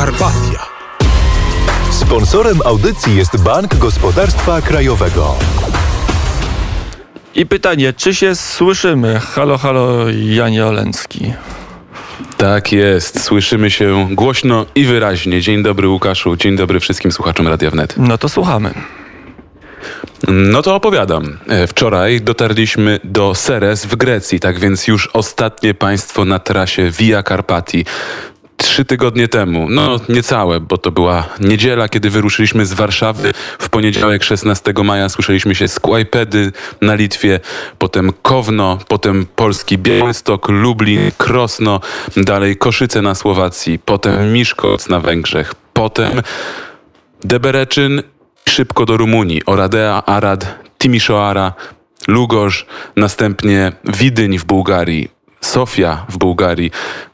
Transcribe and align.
Carpatia. 0.00 0.66
Sponsorem 1.90 2.58
audycji 2.64 3.16
jest 3.16 3.42
Bank 3.42 3.76
Gospodarstwa 3.76 4.60
Krajowego. 4.62 5.34
I 7.34 7.46
pytanie, 7.46 7.92
czy 7.92 8.14
się 8.14 8.34
słyszymy? 8.34 9.20
Halo, 9.20 9.58
halo, 9.58 10.10
Janie 10.10 10.66
Olencki. 10.66 11.32
Tak 12.36 12.72
jest, 12.72 13.22
słyszymy 13.22 13.70
się 13.70 14.08
głośno 14.10 14.66
i 14.74 14.84
wyraźnie. 14.84 15.40
Dzień 15.40 15.62
dobry 15.62 15.88
Łukaszu, 15.88 16.36
dzień 16.36 16.56
dobry 16.56 16.80
wszystkim 16.80 17.12
słuchaczom 17.12 17.48
Radia 17.48 17.70
Wnet. 17.70 17.94
No 17.96 18.18
to 18.18 18.28
słuchamy. 18.28 18.74
No 20.28 20.62
to 20.62 20.74
opowiadam. 20.74 21.38
E, 21.48 21.66
Wczoraj 21.66 22.20
dotarliśmy 22.20 23.00
do 23.04 23.34
Seres 23.34 23.86
w 23.86 23.96
Grecji, 23.96 24.40
tak 24.40 24.58
więc 24.58 24.88
już 24.88 25.06
ostatnie 25.12 25.74
państwo 25.74 26.24
na 26.24 26.38
trasie 26.38 26.90
Via 26.90 27.22
Carpati. 27.22 27.84
Trzy 28.62 28.84
tygodnie 28.84 29.28
temu, 29.28 29.66
no 29.70 30.00
niecałe, 30.08 30.60
bo 30.60 30.78
to 30.78 30.90
była 30.90 31.28
niedziela, 31.40 31.88
kiedy 31.88 32.10
wyruszyliśmy 32.10 32.66
z 32.66 32.72
Warszawy. 32.72 33.32
W 33.58 33.68
poniedziałek 33.68 34.24
16 34.24 34.72
maja 34.84 35.08
słyszeliśmy 35.08 35.54
się 35.54 35.68
z 35.68 35.80
Kłajpedy 35.80 36.52
na 36.80 36.94
Litwie, 36.94 37.40
potem 37.78 38.12
Kowno, 38.22 38.78
potem 38.88 39.26
polski 39.36 39.78
Białystok, 39.78 40.48
Lublin, 40.48 41.10
Krosno, 41.18 41.80
dalej 42.16 42.56
Koszyce 42.56 43.02
na 43.02 43.14
Słowacji, 43.14 43.78
potem 43.78 44.32
Miszkoc 44.32 44.88
na 44.88 45.00
Węgrzech, 45.00 45.54
potem 45.72 46.22
Debereczyn 47.24 48.02
szybko 48.48 48.86
do 48.86 48.96
Rumunii, 48.96 49.44
Oradea, 49.46 50.02
Arad, 50.06 50.58
Timișoara, 50.78 51.52
Lugorz, 52.08 52.66
następnie 52.96 53.72
Widyń 53.84 54.38
w 54.38 54.44
Bułgarii, 54.44 55.08
Sofia 55.40 56.06
w 56.08 56.18
Bułgarii, 56.18 56.70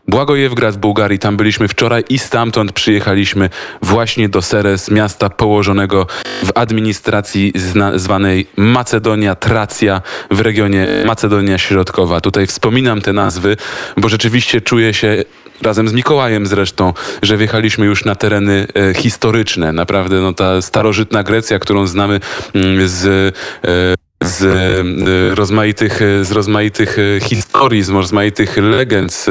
Błagojewgrad 0.09 0.75
w 0.75 0.79
Bułgarii, 0.79 1.19
tam 1.19 1.37
byliśmy 1.37 1.69
wczoraj 1.69 2.05
i 2.09 2.19
stamtąd 2.19 2.73
przyjechaliśmy 2.73 3.51
właśnie 3.83 4.29
do 4.29 4.43
Seres, 4.43 4.91
miasta 4.91 5.31
położonego 5.31 6.07
w 6.45 6.51
administracji 6.55 7.53
zwanej 7.95 8.47
Macedonia 8.57 9.35
Tracja 9.35 10.03
w 10.31 10.41
regionie 10.41 10.87
Macedonia 11.07 11.59
Środkowa. 11.59 12.21
Tutaj 12.21 12.47
wspominam 12.47 13.01
te 13.01 13.13
nazwy, 13.13 13.57
bo 13.97 14.09
rzeczywiście 14.09 14.61
czuję 14.61 14.95
się 14.95 15.25
razem 15.63 15.89
z 15.89 15.93
Mikołajem 15.93 16.47
zresztą, 16.47 16.93
że 17.23 17.37
wjechaliśmy 17.37 17.87
już 17.87 18.05
na 18.05 18.15
tereny 18.15 18.67
e, 18.75 18.95
historyczne. 18.95 19.73
Naprawdę 19.73 20.21
no, 20.21 20.33
ta 20.33 20.63
starożytna 20.63 21.23
Grecja, 21.23 21.59
którą 21.59 21.87
znamy 21.87 22.21
mm, 22.55 22.89
z 22.89 23.07
e, 23.65 24.06
z 24.25 24.43
e, 24.43 25.35
rozmaitych, 25.35 26.01
z 26.23 26.33
rozmaitych 26.33 26.97
e, 26.99 27.21
historii, 27.21 27.83
z 27.83 27.89
rozmaitych 27.89 28.57
legend, 28.57 29.13
z 29.13 29.29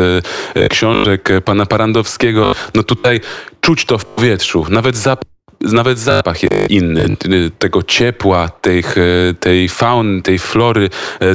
e, 0.55 0.69
książek 0.69 1.29
pana 1.45 1.65
Parandowskiego. 1.65 2.55
No 2.75 2.83
tutaj 2.83 3.21
czuć 3.61 3.85
to 3.85 3.97
w 3.97 4.05
powietrzu, 4.05 4.65
nawet 4.69 4.97
zapach 4.97 5.34
nawet 5.73 5.99
zapach 5.99 6.43
jest 6.43 6.55
inny, 6.69 7.05
tego 7.59 7.83
ciepła, 7.83 8.49
tej, 8.49 8.83
tej 9.39 9.69
fauny, 9.69 10.21
tej 10.21 10.39
flory, 10.39 10.89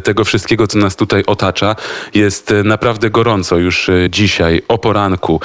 tego 0.05 0.25
wszystkiego, 0.25 0.67
co 0.67 0.79
nas 0.79 0.97
tutaj 0.97 1.23
otacza. 1.27 1.77
Jest 2.15 2.55
naprawdę 2.65 3.11
gorąco 3.11 3.57
już 3.57 3.91
dzisiaj, 4.09 4.63
o 4.69 4.79
poranku. 4.79 5.41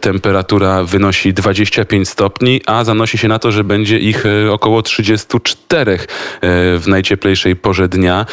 Temperatura 0.00 0.84
wynosi 0.84 1.34
25 1.34 2.08
stopni, 2.08 2.60
a 2.66 2.84
zanosi 2.84 3.18
się 3.18 3.28
na 3.28 3.38
to, 3.38 3.52
że 3.52 3.64
będzie 3.64 3.98
ich 3.98 4.24
około 4.50 4.82
34 4.82 5.98
w 6.42 6.84
najcieplejszej 6.86 7.56
porze 7.56 7.88
dnia. 7.88 8.26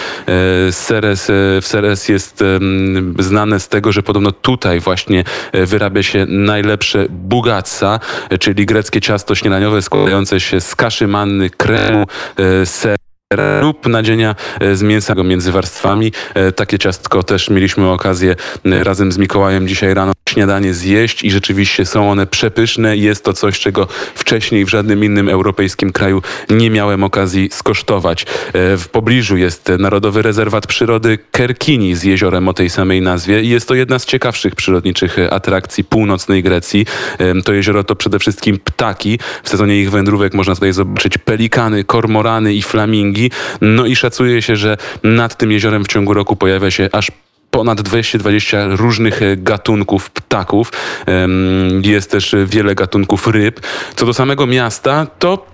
Seres, 0.72 1.32
w 1.62 1.68
Seres 1.68 2.10
jest 2.10 2.44
znane 3.20 3.60
z 3.60 3.68
tego, 3.68 3.92
że 3.92 4.04
podobno 4.04 4.32
tutaj 4.32 4.80
właśnie 4.80 5.24
wyrabia 5.54 6.04
się 6.04 6.26
najlepsze 6.30 7.06
bugatsa, 7.10 8.00
czyli 8.40 8.66
greckie 8.66 9.02
ciasto 9.02 9.36
śniadaniowe 9.36 9.82
składające 9.94 10.40
się 10.40 10.62
z 10.62 10.76
kaszy 10.76 11.08
manny, 11.08 11.50
kremu, 11.50 12.06
e, 12.38 12.66
ser 12.66 13.03
lub 13.62 13.88
nadzienia 13.88 14.36
e, 14.60 14.76
z 14.76 14.82
mięsa 14.82 15.16
między 15.16 15.52
warstwami. 15.52 16.12
E, 16.34 16.52
takie 16.52 16.80
ciastko 16.80 17.24
też 17.24 17.50
mieliśmy 17.50 17.90
okazję 17.90 18.36
razem 18.66 19.12
z 19.12 19.18
Mikołajem 19.18 19.68
dzisiaj 19.68 19.94
rano 19.94 20.12
śniadanie 20.30 20.74
zjeść 20.74 21.24
i 21.24 21.32
rzeczywiście 21.32 21.86
są 21.86 22.12
one 22.12 22.28
przepyszne. 22.28 22.98
Jest 22.98 23.24
to 23.24 23.34
coś, 23.34 23.60
czego 23.60 23.88
wcześniej 24.16 24.66
w 24.66 24.70
żadnym 24.70 25.04
innym 25.04 25.30
europejskim 25.30 25.92
kraju 25.92 26.22
nie 26.50 26.70
miałem 26.70 27.04
okazji 27.04 27.50
skosztować. 27.52 28.26
W 28.54 28.86
pobliżu 28.92 29.38
jest 29.38 29.72
Narodowy 29.80 30.22
Rezerwat 30.22 30.68
Przyrody 30.68 31.18
Kerkini 31.32 31.96
z 31.96 32.04
jeziorem 32.04 32.48
o 32.48 32.54
tej 32.54 32.70
samej 32.70 33.02
nazwie 33.02 33.42
i 33.42 33.50
jest 33.50 33.68
to 33.68 33.76
jedna 33.76 34.00
z 34.00 34.06
ciekawszych 34.06 34.56
przyrodniczych 34.56 35.18
atrakcji 35.32 35.84
północnej 35.84 36.44
Grecji. 36.44 36.86
To 37.46 37.54
jezioro 37.54 37.84
to 37.84 37.96
przede 37.96 38.20
wszystkim 38.20 38.60
ptaki. 38.60 39.20
W 39.44 39.50
sezonie 39.50 39.82
ich 39.82 39.92
wędrówek 39.92 40.34
można 40.34 40.56
tutaj 40.56 40.74
zobaczyć 40.74 41.18
pelikany, 41.18 41.84
kormorany 41.84 42.54
i 42.54 42.62
flamingi. 42.62 43.23
No 43.62 43.86
i 43.86 43.96
szacuje 43.96 44.42
się, 44.42 44.56
że 44.56 44.78
nad 45.04 45.38
tym 45.38 45.52
jeziorem 45.52 45.84
w 45.84 45.88
ciągu 45.88 46.14
roku 46.14 46.36
pojawia 46.36 46.72
się 46.72 46.90
aż 46.92 47.12
ponad 47.52 47.82
220 47.82 48.68
różnych 48.68 49.20
gatunków 49.38 50.10
ptaków. 50.10 50.72
Jest 51.84 52.12
też 52.12 52.36
wiele 52.46 52.76
gatunków 52.76 53.28
ryb. 53.28 53.60
Co 53.96 54.06
do 54.06 54.14
samego 54.14 54.48
miasta, 54.48 55.08
to 55.20 55.53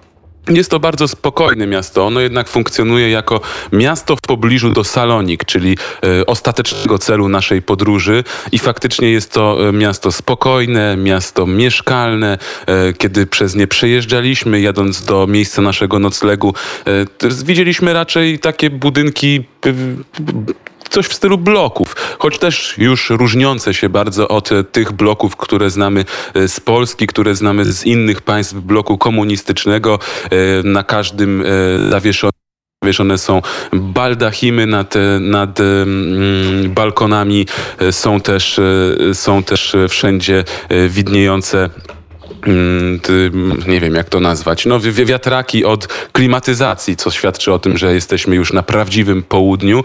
jest 0.50 0.72
to 0.72 0.80
bardzo 0.80 1.08
spokojne 1.08 1.68
miasto. 1.68 2.06
Ono 2.06 2.20
jednak 2.20 2.50
funkcjonuje 2.50 3.10
jako 3.10 3.42
miasto 3.72 4.16
w 4.16 4.22
pobliżu 4.22 4.70
do 4.70 4.84
Salonik, 4.84 5.46
czyli 5.46 5.78
e, 6.04 6.26
ostatecznego 6.26 6.98
celu 6.98 7.30
naszej 7.30 7.62
podróży. 7.62 8.24
I 8.52 8.60
faktycznie 8.60 9.12
jest 9.12 9.32
to 9.32 9.70
e, 9.70 9.74
miasto 9.74 10.12
spokojne, 10.12 10.98
miasto 10.98 11.48
mieszkalne. 11.48 12.38
E, 12.66 12.94
kiedy 12.94 13.28
przez 13.28 13.56
nie 13.56 13.68
przejeżdżaliśmy, 13.68 14.62
jadąc 14.62 15.06
do 15.06 15.28
miejsca 15.28 15.62
naszego 15.62 16.00
noclegu, 16.00 16.54
widzieliśmy 17.46 17.94
raczej 17.94 18.40
takie 18.40 18.70
budynki 18.70 19.44
coś 20.90 21.06
w 21.06 21.14
stylu 21.14 21.38
bloków, 21.38 21.89
choć 22.20 22.40
też 22.40 22.78
już 22.78 23.10
różniące 23.10 23.74
się 23.74 23.90
bardzo 23.90 24.28
od 24.28 24.50
tych 24.72 24.92
bloków, 24.92 25.36
które 25.36 25.70
znamy 25.70 26.06
e, 26.34 26.48
z 26.48 26.60
Polski, 26.60 27.08
które 27.08 27.36
znamy 27.36 27.66
z 27.66 27.86
innych 27.86 28.22
państw 28.22 28.54
bloku 28.54 28.98
komunistycznego. 28.98 30.00
E, 30.24 30.28
na 30.64 30.84
każdym 30.84 31.42
e, 31.42 31.90
zawieszonym 31.90 32.40
Zawieszone 32.84 33.18
są 33.18 33.42
baldachimy 33.74 34.66
nad, 34.66 34.94
nad 35.20 35.60
balkonami, 36.68 37.46
są 37.92 38.22
też, 38.22 38.60
są 39.14 39.44
też 39.44 39.76
wszędzie 39.90 40.44
widniejące 40.90 41.70
nie 43.68 43.80
wiem 43.80 43.96
jak 43.96 44.10
to 44.10 44.20
nazwać, 44.20 44.66
no 44.66 44.80
wiatraki 44.80 45.66
od 45.66 45.88
klimatyzacji, 45.88 46.96
co 46.96 47.12
świadczy 47.12 47.54
o 47.54 47.60
tym, 47.60 47.78
że 47.78 47.94
jesteśmy 47.94 48.36
już 48.36 48.54
na 48.54 48.64
prawdziwym 48.64 49.24
południu. 49.24 49.84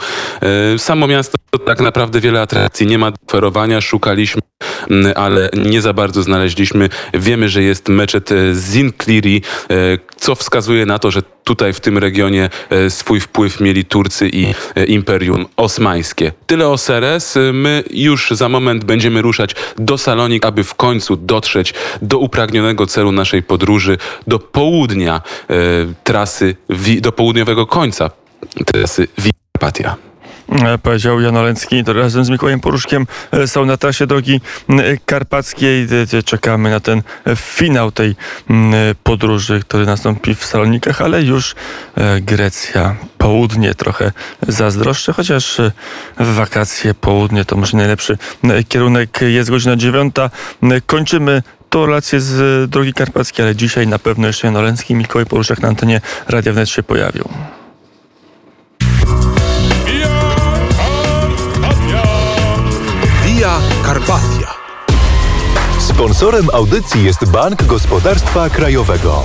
E, 0.74 0.78
samo 0.78 1.06
miasto 1.06 1.38
tak 1.66 1.80
naprawdę 1.80 2.20
wiele 2.20 2.40
atrakcji. 2.40 2.86
Nie 2.86 2.98
ma 2.98 3.10
do 3.10 3.16
oferowania, 3.28 3.80
szukaliśmy, 3.80 4.42
mm, 4.60 4.73
ale 5.14 5.50
nie 5.66 5.82
za 5.82 5.92
bardzo 5.92 6.22
znaleźliśmy. 6.22 6.88
Wiemy, 7.14 7.48
że 7.48 7.62
jest 7.62 7.88
meczet 7.88 8.30
Zincliri, 8.52 9.42
e, 9.70 9.74
co 10.16 10.34
wskazuje 10.34 10.86
na 10.86 10.98
to, 10.98 11.10
że 11.10 11.22
tutaj 11.44 11.72
w 11.72 11.80
tym 11.80 11.98
regionie 11.98 12.50
e, 12.70 12.90
swój 12.90 13.20
wpływ 13.20 13.60
mieli 13.60 13.84
Turcy 13.84 14.28
i 14.28 14.46
e, 14.76 14.84
Imperium 14.84 15.46
Osmańskie. 15.56 16.32
Tyle 16.46 16.68
o 16.68 16.78
Seres. 16.78 17.38
My 17.52 17.84
już 17.90 18.30
za 18.30 18.48
moment 18.48 18.84
będziemy 18.84 19.22
ruszać 19.22 19.54
do 19.78 19.98
Salonik, 19.98 20.46
aby 20.46 20.64
w 20.64 20.74
końcu 20.74 21.16
dotrzeć 21.16 21.74
do 22.02 22.18
upragnionego 22.18 22.86
celu 22.86 23.12
naszej 23.12 23.42
podróży, 23.42 23.98
do 24.26 24.38
południa 24.38 25.22
e, 25.50 25.54
trasy, 26.04 26.56
do 27.00 27.12
południowego 27.12 27.66
końca 27.66 28.10
trasy. 28.66 29.08
E, 29.18 30.13
powiedział 30.82 31.20
Jan 31.20 31.36
Oleński. 31.36 31.84
Razem 31.86 32.24
z 32.24 32.30
Mikołajem 32.30 32.60
Poruszkiem 32.60 33.06
e, 33.32 33.46
są 33.46 33.64
na 33.64 33.76
trasie 33.76 34.06
drogi 34.06 34.40
karpackiej. 35.06 35.86
Czekamy 36.24 36.70
na 36.70 36.80
ten 36.80 37.02
finał 37.36 37.92
tej 37.92 38.16
podróży, 39.02 39.60
który 39.60 39.86
nastąpi 39.86 40.34
w 40.34 40.44
Salonikach, 40.44 41.02
ale 41.02 41.22
już 41.22 41.54
e, 41.96 42.20
Grecja, 42.20 42.96
południe 43.18 43.74
trochę 43.74 44.12
zazdroszczę, 44.48 45.12
chociaż 45.12 45.60
w 46.18 46.34
wakacje 46.34 46.94
południe 46.94 47.44
to 47.44 47.56
może 47.56 47.76
najlepszy 47.76 48.18
kierunek. 48.68 49.20
Jest 49.22 49.50
godzina 49.50 49.76
dziewiąta. 49.76 50.30
Kończymy 50.86 51.42
to 51.70 51.86
relacje 51.86 52.20
z 52.20 52.70
drogi 52.70 52.92
karpackiej, 52.92 53.44
ale 53.44 53.56
dzisiaj 53.56 53.86
na 53.86 53.98
pewno 53.98 54.26
jeszcze 54.26 54.46
Jan 54.46 54.56
Oleński 54.56 54.92
i 54.92 54.96
Mikołaj 54.96 55.26
Poruszek 55.26 55.62
na 55.62 55.68
antenie 55.68 56.00
Radia 56.28 56.52
Wnet 56.52 56.68
się 56.68 56.82
pojawią. 56.82 57.53
Sponsorem 65.94 66.48
audycji 66.52 67.04
jest 67.04 67.30
Bank 67.30 67.64
Gospodarstwa 67.64 68.50
Krajowego. 68.50 69.22